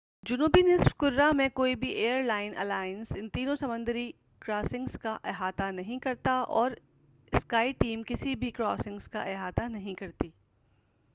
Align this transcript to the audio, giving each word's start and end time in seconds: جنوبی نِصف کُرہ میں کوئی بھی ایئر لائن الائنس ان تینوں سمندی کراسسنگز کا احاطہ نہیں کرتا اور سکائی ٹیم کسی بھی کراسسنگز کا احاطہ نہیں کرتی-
جنوبی 0.23 0.61
نِصف 0.61 0.93
کُرہ 0.97 1.31
میں 1.31 1.47
کوئی 1.49 1.73
بھی 1.75 1.89
ایئر 1.89 2.23
لائن 2.23 2.53
الائنس 2.57 3.11
ان 3.15 3.27
تینوں 3.29 3.55
سمندی 3.55 4.09
کراسسنگز 4.41 4.97
کا 4.99 5.15
احاطہ 5.23 5.69
نہیں 5.71 5.99
کرتا 5.99 6.31
اور 6.51 6.71
سکائی 7.33 7.71
ٹیم 7.79 8.03
کسی 8.07 8.35
بھی 8.35 8.51
کراسسنگز 8.51 9.07
کا 9.07 9.23
احاطہ 9.23 9.67
نہیں 9.69 9.95
کرتی- 9.95 10.31